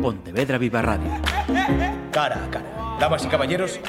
[0.00, 1.10] Pontevedra Viva Radio.
[2.10, 2.96] Cara a cara.
[2.98, 3.80] Damas y caballeros,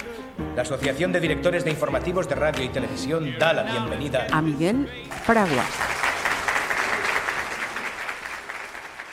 [0.55, 4.87] la Asociación de Directores de Informativos de Radio y Televisión da la bienvenida a Miguel
[5.23, 5.69] Fraguas.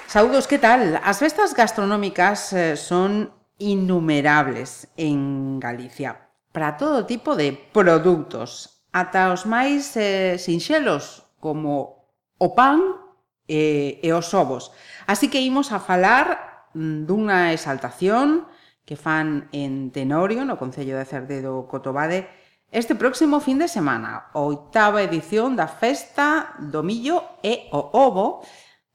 [0.07, 1.01] Saúdos, ¿qué tal?
[1.05, 9.47] As festas gastronómicas eh, son innumerables en Galicia para todo tipo de produtos, ata os
[9.47, 12.03] máis eh, sinxelos como
[12.35, 12.99] o pan
[13.47, 14.75] eh, e os ovos.
[15.07, 18.47] Así que imos a falar Mm, dunha exaltación
[18.87, 22.31] que fan en Tenorio, no Concello de Cerdedo Cotobade,
[22.71, 28.47] este próximo fin de semana, a oitava edición da Festa do Millo e o Ovo,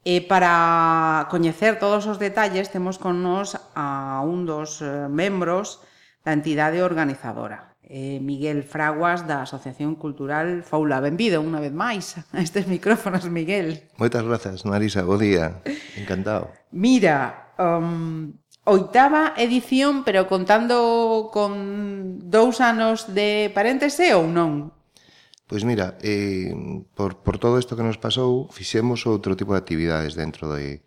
[0.04, 5.80] E para coñecer todos os detalles, temos con nós a un dos eh, membros
[6.20, 11.00] da entidade organizadora eh, Miguel Fraguas da Asociación Cultural Foula.
[11.00, 13.88] Benvido unha vez máis a estes micrófonos, Miguel.
[14.00, 15.60] Moitas grazas, Marisa, bo día.
[15.96, 16.52] Encantado.
[16.72, 18.32] Mira, um,
[18.64, 24.72] oitava edición, pero contando con dous anos de paréntese ou non?
[25.44, 26.56] Pois mira, eh,
[26.96, 30.80] por, por todo isto que nos pasou, fixemos outro tipo de actividades dentro de,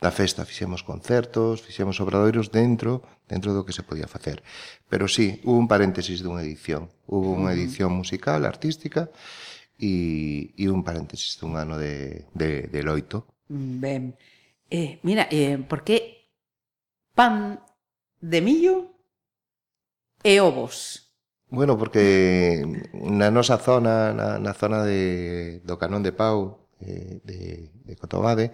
[0.00, 0.44] da festa.
[0.44, 4.42] Fixemos concertos, fixemos obradoiros dentro dentro do que se podía facer.
[4.88, 6.88] Pero sí, hubo un paréntesis dunha edición.
[7.10, 9.10] Hubo unha edición musical, artística,
[9.78, 13.26] e, e un paréntesis dun ano de, de, de loito.
[13.48, 14.14] Ben.
[14.70, 16.30] Eh, mira, eh, por que
[17.14, 17.62] pan
[18.20, 18.94] de millo
[20.22, 21.06] e ovos?
[21.46, 27.70] Bueno, porque na nosa zona, na, na zona de, do Canón de Pau, eh, de,
[27.86, 28.50] de Cotobade,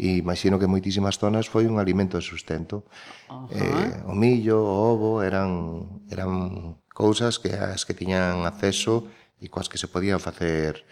[0.00, 2.88] e imagino que moitísimas zonas foi un alimento de sustento.
[3.28, 3.60] Uh -huh.
[3.60, 9.04] eh, o millo, o ovo eran eran cousas que as que tiñan acceso
[9.36, 10.88] e coas que se podían facer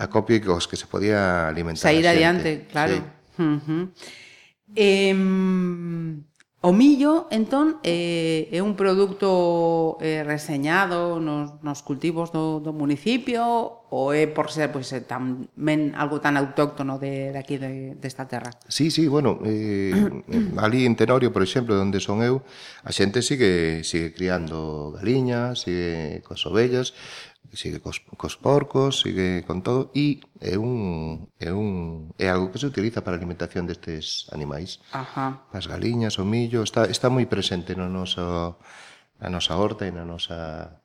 [0.00, 2.96] acopio e coas que se podía alimentar Sair adiante, claro.
[2.96, 3.44] Sí.
[3.44, 3.82] Uh -huh.
[4.72, 5.12] eh,
[6.60, 13.78] O millo, entón, é, é un produto é, reseñado nos, nos cultivos do, do municipio
[13.94, 18.26] ou é por ser pois, eh, tamén algo tan autóctono de, de aquí de, desta
[18.26, 18.50] de terra?
[18.66, 19.94] Sí, sí, bueno, eh,
[20.58, 22.42] ali en Tenorio, por exemplo, onde son eu,
[22.82, 26.90] a xente sigue, sigue criando galiñas, sigue coas ovellas,
[27.52, 32.60] sigue cos, cos porcos, sigue con todo e é un é un é algo que
[32.60, 34.80] se utiliza para a alimentación destes animais.
[34.92, 35.44] Ajá.
[35.52, 38.56] As galiñas, o millo, está está moi presente no noso
[39.18, 40.80] na nosa horta e na nosa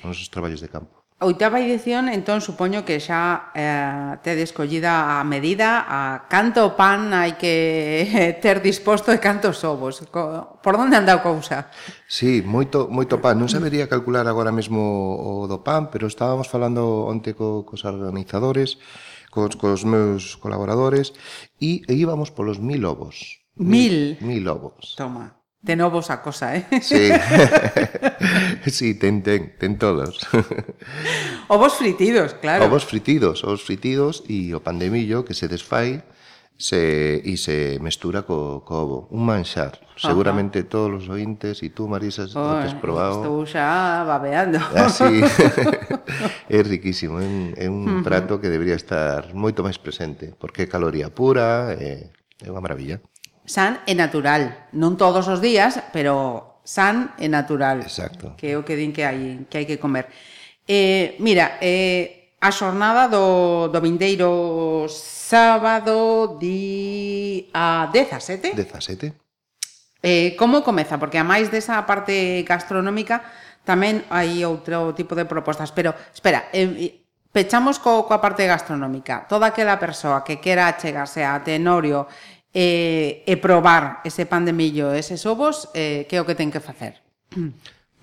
[0.00, 1.03] nos nosos traballos de campo.
[1.24, 7.40] Oitava edición, entón, supoño que xa eh, tedes collida a medida a canto pan hai
[7.40, 8.04] que
[8.44, 10.04] ter disposto e cantos ovos.
[10.12, 11.72] Por onde anda a cousa?
[12.04, 13.40] Sí, moito, moito pan.
[13.40, 14.84] Non sabería calcular agora mesmo
[15.16, 18.76] o do pan, pero estábamos falando onte co, cos organizadores,
[19.32, 21.16] cos, cos meus colaboradores,
[21.56, 23.40] e, e íbamos polos mil ovos.
[23.56, 24.20] Mil?
[24.20, 24.92] Mil, mil ovos.
[25.00, 25.40] Toma.
[25.64, 26.66] De novo esa cosa, eh?
[26.82, 27.08] Sí.
[28.70, 30.20] sí, ten, ten, ten todos.
[31.48, 32.66] Ovos fritidos, claro.
[32.66, 36.04] Ovos fritidos, ovos fritidos e o pan de millo que se desfai
[36.60, 38.98] se, e se mestura co, co ovo.
[39.08, 39.80] Un manxar.
[39.96, 40.12] Ajá.
[40.12, 43.24] Seguramente todos os ointes e tú, Marisa, oh, o tes probado.
[43.24, 44.60] Estou xa babeando.
[44.76, 45.24] Ah, Así.
[46.52, 47.16] é riquísimo.
[47.16, 48.04] É un, é un uh -huh.
[48.04, 52.12] prato que debería estar moito máis presente, porque é caloría pura, eh,
[52.44, 53.00] é, é unha maravilla
[53.44, 54.72] san e natural.
[54.72, 57.84] Non todos os días, pero san e natural.
[57.84, 58.34] Exacto.
[58.40, 60.08] Que é o que din que hai que hai que comer.
[60.64, 68.52] Eh, mira, eh, a xornada do, do vindeiro sábado di a 17.
[68.52, 69.12] 17.
[70.04, 71.00] Eh, como comeza?
[71.00, 73.24] Porque a máis desa parte gastronómica
[73.64, 77.00] tamén hai outro tipo de propostas, pero espera, eh,
[77.32, 79.24] pechamos co, coa parte gastronómica.
[79.24, 82.04] Toda aquela persoa que quera chegarse a Tenorio
[82.54, 86.54] e, e probar ese pan de millo, eses ovos, eh, que é o que ten
[86.54, 87.02] que facer.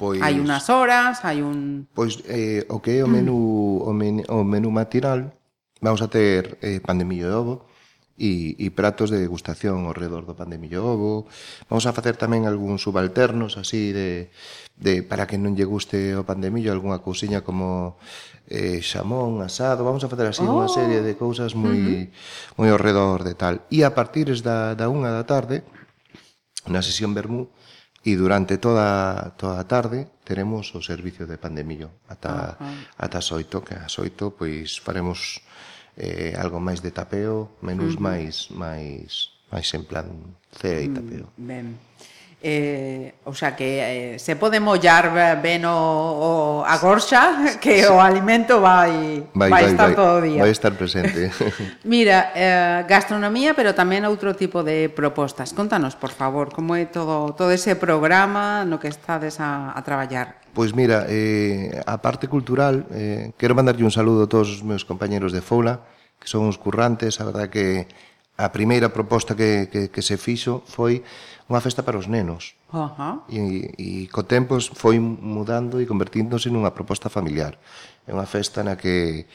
[0.02, 1.86] Pois, hai unhas horas, hai un...
[1.94, 3.86] Pois eh, o que é o menú, mm.
[3.86, 5.30] o, men, o menú matinal,
[5.78, 7.56] vamos a ter eh, pan de millo de ovo,
[8.22, 11.26] e, e pratos de degustación ao redor do pan de millo ovo.
[11.66, 14.30] Vamos a facer tamén algúns subalternos así de,
[14.78, 17.98] de para que non lle guste o pan de millo, algunha cousiña como
[18.46, 20.54] eh, xamón, asado, vamos a facer así oh.
[20.54, 22.62] unha serie de cousas moi uh -huh.
[22.62, 23.66] moi ao redor de tal.
[23.74, 25.66] E a partir da, da unha da tarde,
[26.70, 27.50] na sesión Bermú,
[28.06, 32.70] e durante toda toda a tarde teremos o servicio de pan de millo ata uh
[32.70, 33.02] -huh.
[33.02, 35.42] ata as 8, que as 8 pois faremos
[35.98, 38.08] eh, algo máis de tapeo, menús uh -huh.
[38.08, 40.08] máis máis máis en plan
[40.56, 41.26] cea e mm, tapeo.
[41.36, 41.76] Ben.
[42.44, 45.14] Eh, o sea que eh, se pode mollar
[45.46, 46.30] ben o, o
[46.66, 50.42] a gorxa que o alimento vai, vai, vai estar vai, todo o día.
[50.42, 51.30] Vai estar presente.
[51.86, 55.54] Mira, eh, gastronomía pero tamén outro tipo de propostas.
[55.54, 60.42] Contanos por favor como é todo, todo ese programa no que estades a, a traballar.
[60.58, 64.82] Pois mira, eh, a parte cultural eh, quero mandarlle un saludo a todos os meus
[64.82, 65.86] compañeros de Foula
[66.18, 67.86] que son uns currantes, a verdade que
[68.38, 71.06] a primeira proposta que, que, que se fixo foi
[71.52, 72.56] unha festa para os nenos.
[72.72, 73.16] Uh -huh.
[73.28, 73.40] E,
[73.76, 77.60] e co tempo foi mudando e convertíndose nunha proposta familiar.
[78.08, 79.28] É unha festa na que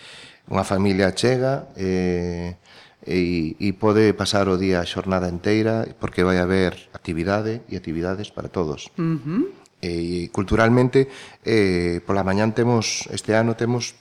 [0.49, 2.57] unha familia chega e,
[3.05, 8.33] e, e pode pasar o día a xornada inteira porque vai haber actividade e actividades
[8.33, 8.89] para todos.
[8.97, 9.43] Uh -huh.
[9.85, 11.12] E culturalmente,
[11.45, 13.93] eh, pola mañán temos, este ano temos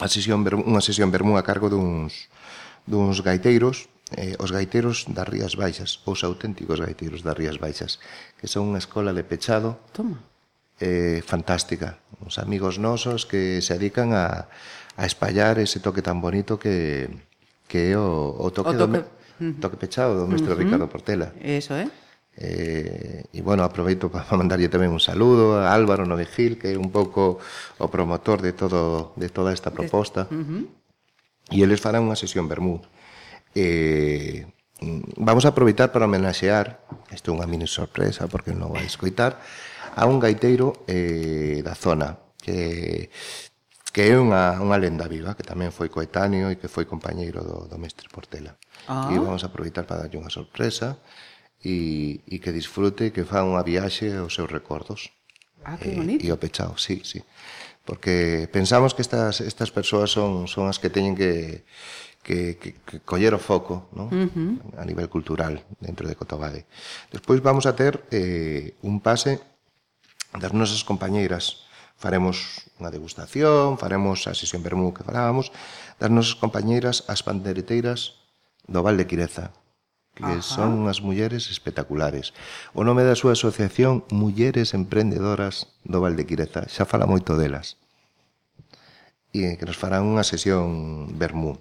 [0.00, 2.32] a sesión, unha sesión vermú a cargo duns,
[2.88, 7.96] duns gaiteiros eh, os gaiteiros das Rías Baixas, os auténticos gaiteiros das Rías Baixas,
[8.36, 10.20] que son unha escola de pechado Toma.
[10.82, 12.02] Eh, fantástica.
[12.20, 14.50] Uns amigos nosos que se dedican a,
[14.98, 17.08] a espallar ese toque tan bonito que,
[17.70, 19.00] que é o, o toque, o toque...
[19.00, 19.60] Do, uh -huh.
[19.62, 20.62] toque pechado do mestre uh -huh.
[20.66, 21.32] Ricardo Portela.
[21.40, 21.88] Eso, eh?
[22.34, 26.90] Eh, e, bueno, aproveito para mandarlle tamén un saludo a Álvaro Novegil, que é un
[26.90, 27.38] pouco
[27.78, 30.26] o promotor de, todo, de toda esta proposta.
[30.28, 30.62] Uh -huh.
[31.54, 32.82] E eles farán unha sesión vermú.
[32.82, 33.03] Uh
[33.54, 34.46] eh,
[35.16, 39.38] vamos a aproveitar para homenaxear, isto é unha mini sorpresa porque non vai escoitar,
[39.94, 43.08] a un gaiteiro eh, da zona que
[43.94, 47.70] que é unha, unha lenda viva, que tamén foi coetáneo e que foi compañeiro do,
[47.70, 48.58] do mestre Portela.
[48.90, 49.06] Ah.
[49.06, 50.98] E vamos a aproveitar para darlle unha sorpresa
[51.62, 55.14] e, e que disfrute, que fa unha viaxe aos seus recordos.
[55.62, 56.26] Ah, que bonito.
[56.26, 57.22] Eh, e, e o pechado, sí, sí.
[57.86, 61.62] Porque pensamos que estas, estas persoas son, son as que teñen que,
[62.24, 64.08] que, que, que coller o foco ¿no?
[64.08, 64.80] uh -huh.
[64.80, 66.64] a nivel cultural dentro de Cotobade.
[67.12, 69.44] Despois vamos a ter eh, un pase
[70.34, 75.54] das nosas compañeiras faremos unha degustación, faremos a sesión vermú que falábamos,
[76.02, 78.18] das nosas compañeiras as pandereteiras
[78.66, 79.54] do Val de Quireza,
[80.14, 80.42] que Ajá.
[80.42, 82.34] son unhas mulleres espectaculares.
[82.74, 87.78] O nome da súa asociación Mulleres Emprendedoras do Val de Quireza, xa fala moito delas.
[89.34, 91.58] E que nos farán unha sesión vermú.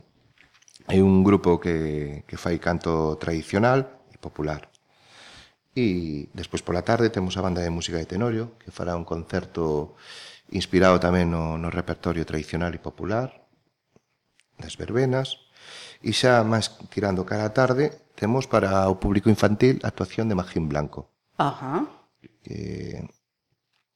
[0.87, 4.67] É un grupo que, que fai canto tradicional e popular.
[5.73, 9.95] E despois pola tarde temos a banda de música de Tenorio, que fará un concerto
[10.51, 13.47] inspirado tamén no, no repertorio tradicional e popular,
[14.59, 15.47] das verbenas,
[16.03, 20.35] e xa máis tirando cara a tarde, temos para o público infantil a actuación de
[20.35, 21.09] Magín Blanco.
[21.39, 21.87] Ajá.
[22.43, 23.07] Que,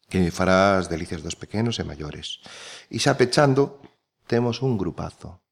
[0.07, 2.40] que fará as delicias dos pequenos e maiores.
[2.88, 3.83] E xa pechando,
[4.24, 5.44] temos un grupazo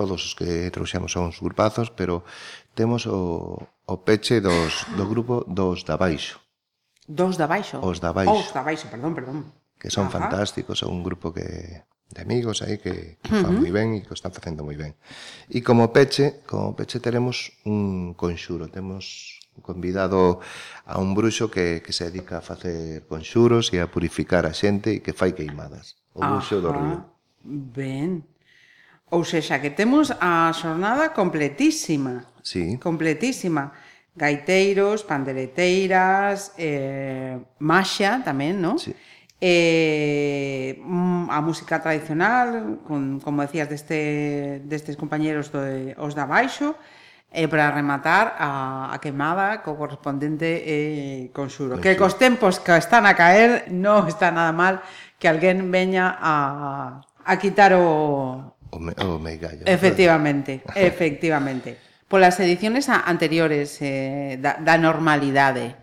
[0.00, 2.24] todos os que trouxemos son uns grupazos, pero
[2.72, 6.40] temos o, o peche dos, do grupo dos da Baixo.
[7.04, 7.84] Dos da Baixo?
[7.84, 8.32] Os da Baixo.
[8.32, 9.52] Os da Baixo, perdón, perdón.
[9.76, 10.16] Que son Ajá.
[10.16, 13.60] fantásticos, son un grupo que de amigos aí que, que fan uh -huh.
[13.60, 14.96] moi ben e que o están facendo moi ben.
[15.52, 20.40] E como peche, como peche teremos un conxuro, temos convidado
[20.88, 24.96] a un bruxo que, que se dedica a facer conxuros e a purificar a xente
[24.96, 26.00] e que fai queimadas.
[26.16, 26.64] O bruxo Ajá.
[26.64, 26.98] do río.
[27.44, 28.24] Ben.
[29.10, 32.30] Ou sexa, que temos a xornada completísima.
[32.46, 32.78] Sí.
[32.78, 33.74] Completísima.
[34.14, 38.78] Gaiteiros, pandereteiras, eh, maxa tamén, non?
[38.78, 38.94] Sí.
[39.40, 45.62] Eh, mm, a música tradicional, con, como decías, deste, destes compañeros do,
[45.98, 46.78] os da baixo,
[47.30, 51.78] E para rematar a, a quemada co correspondente eh, conxuro.
[51.78, 54.82] Que cos tempos que están a caer non está nada mal
[55.22, 59.54] que alguén veña a, a quitar o, Oh, Omega.
[59.54, 61.76] Ya, efectivamente, efectivamente.
[62.08, 65.78] Polas ediciones anteriores eh, da, da normalidade.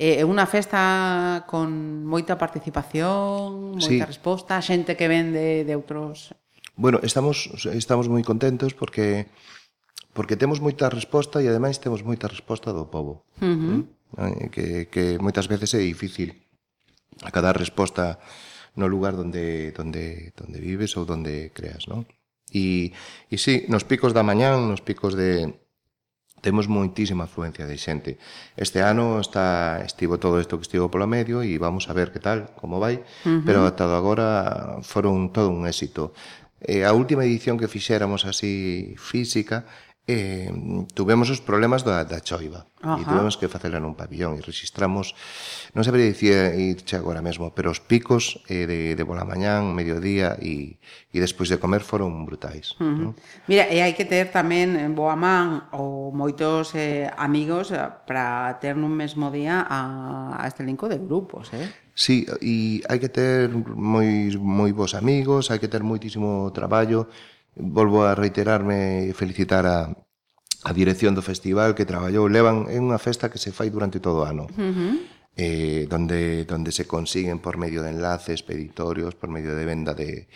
[0.00, 1.68] É eh, unha festa con
[2.08, 4.08] moita participación, moita sí.
[4.08, 6.32] resposta, xente que vende de outros...
[6.80, 9.28] Bueno, estamos estamos moi contentos porque
[10.16, 13.28] porque temos moita resposta e ademais temos moita resposta do povo.
[13.40, 13.84] Uh mm, eh,
[14.16, 14.48] -huh.
[14.48, 16.32] que, que moitas veces é difícil
[17.20, 18.16] acadar resposta
[18.76, 22.08] no lugar donde donde donde vives ou donde creas, non?
[22.50, 22.92] E,
[23.30, 25.54] e sí, nos picos da mañán, nos picos de,
[26.40, 28.18] temos moitísima afluencia de xente.
[28.56, 32.20] Este ano está estivo todo isto que estivo polo medio e vamos a ver que
[32.20, 33.44] tal, como vai, uh -huh.
[33.44, 36.12] pero ata agora foron todo un éxito.
[36.60, 39.64] E a última edición que fixéramos así física
[40.10, 40.50] eh,
[40.90, 42.98] tuvemos os problemas da, da choiva Ajá.
[42.98, 45.14] e tuvemos que facela nun pabillón e registramos,
[45.70, 50.34] non sabería dicir irche agora mesmo, pero os picos eh, de, de bola mañán, mediodía
[50.42, 50.82] e,
[51.14, 52.74] e despois de comer foron brutais.
[52.82, 52.98] Uh -huh.
[52.98, 53.12] non?
[53.46, 58.58] Mira, e hai que ter tamén en boa man ou moitos eh, amigos eh, para
[58.58, 61.70] ter nun mesmo día a, a este linco de grupos, eh?
[61.94, 67.12] Sí, e hai que ter moi, moi bons amigos, hai que ter moitísimo traballo,
[67.56, 69.90] volvo a reiterarme e felicitar a,
[70.64, 74.22] a dirección do festival que traballou levan é unha festa que se fai durante todo
[74.22, 74.94] o ano uh -huh.
[75.36, 80.28] eh, donde, donde se consiguen por medio de enlaces, peditorios por medio de venda de,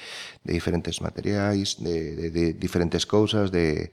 [0.42, 3.92] de diferentes materiais de, de, de diferentes cousas de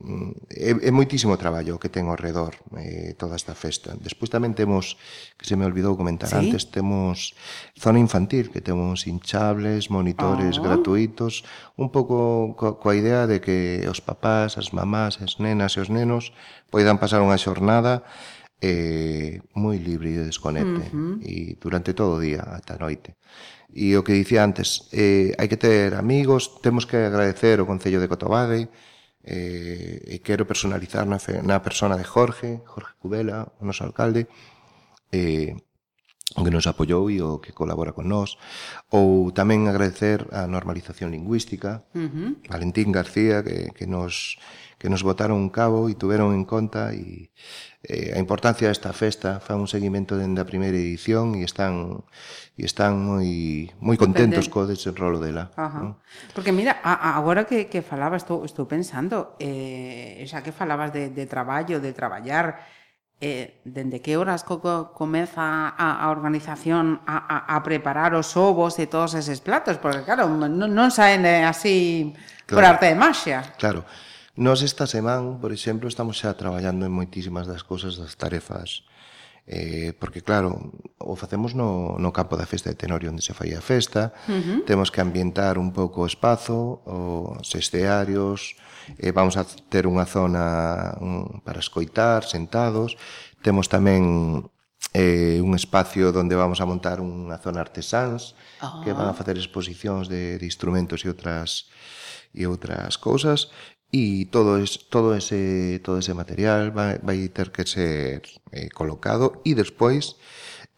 [0.00, 3.92] Mm, é, é moitísimo traballo que ten ao redor eh, toda esta festa.
[4.00, 4.96] Despois tamén temos,
[5.36, 6.40] que se me olvidou comentar ¿Sí?
[6.40, 7.36] antes, temos
[7.76, 10.60] zona infantil, que temos hinchables, monitores ah.
[10.60, 10.64] oh.
[10.64, 11.44] gratuitos,
[11.76, 15.92] un pouco co, coa idea de que os papás, as mamás, as nenas e os
[15.92, 16.32] nenos
[16.72, 18.00] poidan pasar unha xornada
[18.60, 21.14] eh, moi libre de desconecte uh -huh.
[21.24, 23.16] e durante todo o día ata a noite.
[23.72, 28.00] E o que dicía antes, eh, hai que ter amigos, temos que agradecer o Concello
[28.00, 28.68] de Cotobade,
[29.24, 34.28] eh, quero personalizar na, fe, na persona de Jorge, Jorge Cubela, o noso alcalde,
[35.12, 35.56] eh,
[36.38, 38.38] o que nos apoiou e o que colabora con nós,
[38.92, 42.30] ou tamén agradecer a normalización lingüística, uh -huh.
[42.46, 44.38] Valentín García, que, que nos
[44.80, 47.28] que nos botaron un cabo e tuveron en conta e
[47.84, 52.00] eh, a importancia desta festa fa un seguimento dende a primeira edición e están
[52.56, 55.52] e están moi moi contentos co desenrolo dela.
[55.52, 55.84] Ajá.
[55.84, 56.00] ¿no?
[56.32, 61.12] Porque mira, a, agora que, que falabas, estou, estou pensando, eh, xa que falabas de,
[61.12, 62.64] de traballo, de traballar,
[63.20, 64.64] eh, dende que horas co
[64.96, 69.76] comeza a, a organización a, a, a preparar os ovos e todos eses platos?
[69.76, 72.16] Porque claro, non, non saen eh, así
[72.48, 72.56] claro.
[72.56, 73.44] por arte de maxia.
[73.60, 73.84] Claro.
[74.40, 78.88] Nos esta semana, por exemplo, estamos xa traballando en moitísimas das cousas das tarefas
[79.52, 83.50] Eh, porque claro, o facemos no, no campo da festa de Tenorio onde se fai
[83.50, 84.58] a festa, uh -huh.
[84.62, 88.54] temos que ambientar un pouco o espazo, os estearios,
[88.94, 92.94] eh, vamos a ter unha zona un, para escoitar, sentados,
[93.42, 94.46] temos tamén
[94.94, 98.86] eh, un espacio onde vamos a montar unha zona artesáns, oh.
[98.86, 99.18] que van a ah.
[99.18, 101.66] facer exposicións de, de instrumentos e outras
[102.30, 103.50] e outras cousas
[103.92, 108.22] e todo, es, todo, ese, todo ese material vai, vai ter que ser
[108.54, 110.14] eh, colocado e despois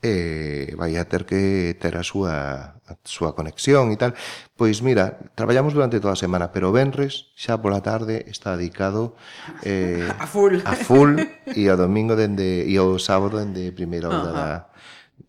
[0.03, 4.19] eh, vai a ter que ter a súa, a súa conexión e tal.
[4.59, 9.15] Pois mira, traballamos durante toda a semana, pero venres xa pola tarde está dedicado
[9.63, 11.23] eh, a full, a full
[11.55, 14.35] e o domingo dende, e o sábado dende primeira hora uh -huh.
[14.35, 14.51] da,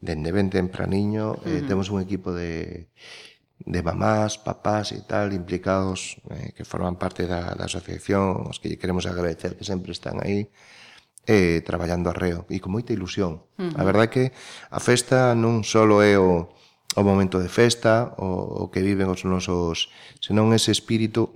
[0.01, 1.37] dende ben tempraniño.
[1.45, 1.67] Eh, uh -huh.
[1.69, 2.89] Temos un equipo de
[3.59, 8.67] de mamás, papás e tal implicados eh, que forman parte da, da asociación, os que
[8.67, 10.51] lle queremos agradecer que sempre están aí
[11.25, 13.47] eh, traballando arreo e con moita ilusión.
[13.55, 13.79] Uh -huh.
[13.79, 14.25] A verdade é que
[14.67, 16.51] a festa non só é o,
[16.99, 19.87] o momento de festa, o, o que viven os nosos,
[20.19, 21.31] senón ese espírito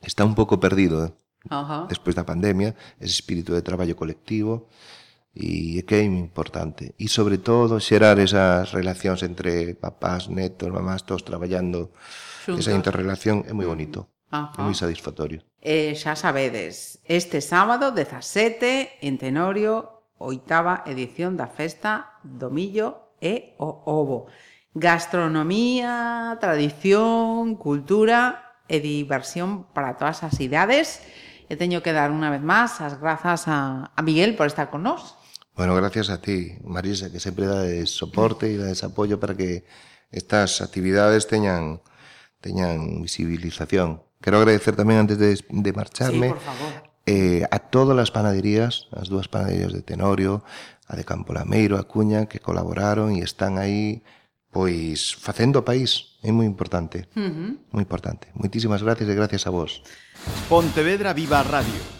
[0.00, 1.12] está un pouco perdido eh?
[1.52, 1.82] uh -huh.
[1.92, 4.68] despois da pandemia, ese espírito de traballo colectivo,
[5.34, 6.94] E é que é importante.
[6.98, 11.94] E sobre todo xerar esas relacións entre papás, netos, mamás, todos traballando.
[12.42, 12.66] Xuntos.
[12.66, 14.10] Esa interrelación é moi bonito.
[14.30, 14.58] Ajá.
[14.58, 15.42] É moi satisfactorio.
[15.62, 23.54] eh, xa sabedes, este sábado 17 en Tenorio, oitava edición da festa do millo e
[23.60, 24.26] o ovo.
[24.72, 31.02] Gastronomía, tradición, cultura e diversión para todas as idades.
[31.50, 34.86] E teño que dar unha vez máis as grazas a, a Miguel por estar con
[34.86, 35.18] nós.
[35.60, 39.68] Bueno, gracias a ti, Marisa, que sempre dades soporte e dades apoio para que
[40.08, 41.84] estas actividades teñan
[42.40, 44.00] teñan visibilización.
[44.24, 46.72] Quero agradecer tamén antes de, de marcharme sí, por favor.
[47.04, 50.40] Eh, a todas as panaderías, as dúas panaderías de Tenorio,
[50.88, 54.00] a de Campo Lameiro, a Cuña, que colaboraron e están aí
[54.48, 56.16] pois facendo o país.
[56.24, 57.04] É moi importante.
[57.12, 57.50] Uh -huh.
[57.76, 58.32] Moi importante.
[58.32, 59.84] Moitísimas gracias e gracias a vos.
[60.48, 61.99] Pontevedra Viva Radio